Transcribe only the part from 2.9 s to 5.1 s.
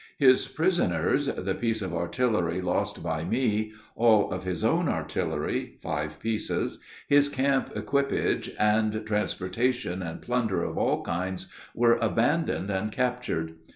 by me, all of his own